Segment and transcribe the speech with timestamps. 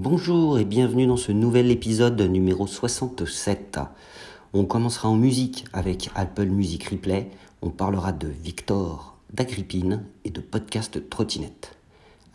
[0.00, 3.80] Bonjour et bienvenue dans ce nouvel épisode numéro 67.
[4.52, 7.28] On commencera en musique avec Apple Music Replay.
[7.62, 11.74] On parlera de Victor, d'Agrippine et de podcast Trottinette.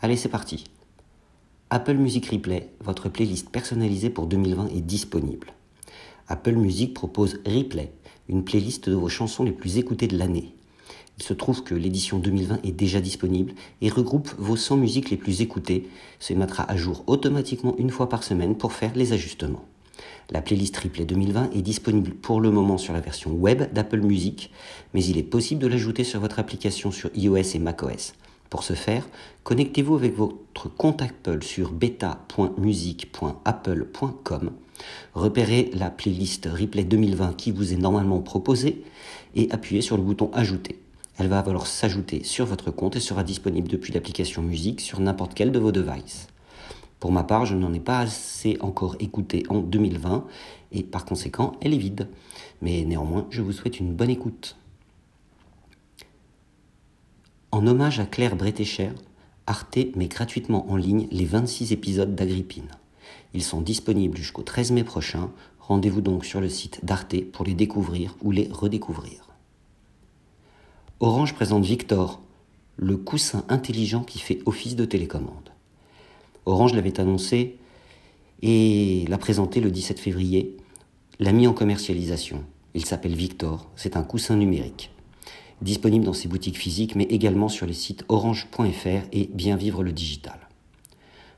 [0.02, 0.64] Allez, c'est parti.
[1.70, 5.54] Apple Music Replay, votre playlist personnalisée pour 2020 est disponible.
[6.28, 7.94] Apple Music propose Replay,
[8.28, 10.54] une playlist de vos chansons les plus écoutées de l'année.
[11.18, 15.16] Il se trouve que l'édition 2020 est déjà disponible et regroupe vos 100 musiques les
[15.16, 19.64] plus écoutées, se mettra à jour automatiquement une fois par semaine pour faire les ajustements.
[20.30, 24.50] La playlist Replay 2020 est disponible pour le moment sur la version web d'Apple Music,
[24.92, 28.14] mais il est possible de l'ajouter sur votre application sur iOS et macOS.
[28.50, 29.06] Pour ce faire,
[29.42, 34.50] connectez-vous avec votre compte Apple sur beta.music.apple.com,
[35.14, 38.84] repérez la playlist Replay 2020 qui vous est normalement proposée
[39.34, 40.78] et appuyez sur le bouton Ajouter.
[41.16, 45.34] Elle va alors s'ajouter sur votre compte et sera disponible depuis l'application musique sur n'importe
[45.34, 46.26] quel de vos devices.
[46.98, 50.26] Pour ma part, je n'en ai pas assez encore écouté en 2020
[50.72, 52.08] et par conséquent, elle est vide.
[52.62, 54.56] Mais néanmoins, je vous souhaite une bonne écoute.
[57.52, 58.90] En hommage à Claire Bretécher,
[59.46, 62.70] Arte met gratuitement en ligne les 26 épisodes d'Agrippine.
[63.34, 65.30] Ils sont disponibles jusqu'au 13 mai prochain.
[65.60, 69.33] Rendez-vous donc sur le site d'Arte pour les découvrir ou les redécouvrir.
[71.00, 72.20] Orange présente Victor,
[72.76, 75.50] le coussin intelligent qui fait office de télécommande.
[76.46, 77.56] Orange l'avait annoncé
[78.42, 80.56] et l'a présenté le 17 février,
[81.18, 82.44] l'a mis en commercialisation.
[82.74, 84.92] Il s'appelle Victor, c'est un coussin numérique.
[85.62, 89.92] Disponible dans ses boutiques physiques mais également sur les sites orange.fr et Bien Vivre le
[89.92, 90.38] Digital.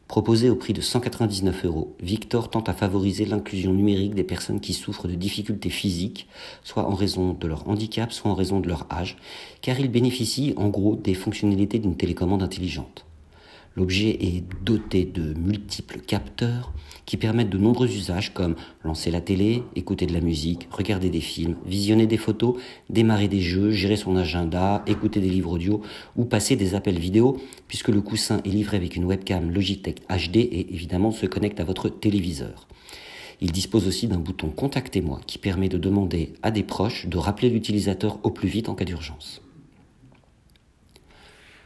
[0.09, 4.73] Proposé au prix de 199 euros, Victor tente à favoriser l'inclusion numérique des personnes qui
[4.73, 6.29] souffrent de difficultés physiques,
[6.63, 9.17] soit en raison de leur handicap, soit en raison de leur âge,
[9.63, 13.06] car il bénéficie en gros des fonctionnalités d'une télécommande intelligente.
[13.77, 16.73] L'objet est doté de multiples capteurs
[17.05, 21.21] qui permettent de nombreux usages comme lancer la télé, écouter de la musique, regarder des
[21.21, 22.57] films, visionner des photos,
[22.89, 25.83] démarrer des jeux, gérer son agenda, écouter des livres audio
[26.17, 27.37] ou passer des appels vidéo
[27.69, 31.65] puisque le coussin est livré avec une webcam Logitech HD et évidemment se connecte à
[31.65, 32.67] votre téléviseur.
[33.43, 37.51] Il dispose aussi d'un bouton Contactez-moi qui permet de demander à des proches de rappeler
[37.51, 39.43] l'utilisateur au plus vite en cas d'urgence.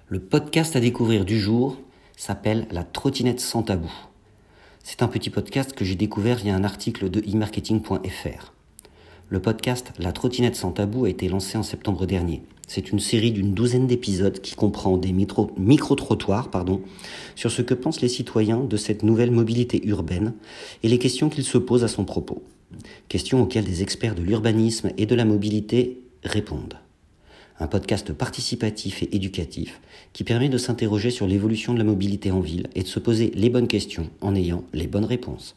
[0.08, 1.78] Le podcast à découvrir du jour
[2.20, 3.90] s'appelle La trottinette sans tabou.
[4.84, 8.52] C'est un petit podcast que j'ai découvert via un article de e-marketing.fr.
[9.30, 12.42] Le podcast La trottinette sans tabou a été lancé en septembre dernier.
[12.66, 16.50] C'est une série d'une douzaine d'épisodes qui comprend des micro-trottoirs
[17.36, 20.34] sur ce que pensent les citoyens de cette nouvelle mobilité urbaine
[20.82, 22.42] et les questions qu'ils se posent à son propos.
[23.08, 26.78] Questions auxquelles des experts de l'urbanisme et de la mobilité répondent
[27.60, 29.80] un podcast participatif et éducatif
[30.12, 33.30] qui permet de s'interroger sur l'évolution de la mobilité en ville et de se poser
[33.34, 35.54] les bonnes questions en ayant les bonnes réponses.